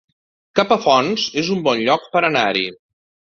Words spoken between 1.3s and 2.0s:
es un bon